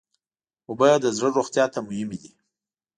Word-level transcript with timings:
اوبه 0.69 0.87
د 1.03 1.05
زړه 1.17 1.29
روغتیا 1.37 1.65
ته 1.73 1.79
مهمې 1.87 2.17
دي. 2.21 2.31